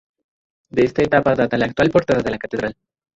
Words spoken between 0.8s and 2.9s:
esta etapa data la actual portada de la catedral.